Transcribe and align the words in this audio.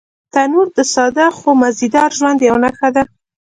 تنور 0.33 0.67
د 0.77 0.79
ساده 0.93 1.25
خو 1.37 1.49
مزيدار 1.61 2.09
ژوند 2.17 2.39
یوه 2.47 2.59
نښه 2.63 2.89
ده 2.95 3.03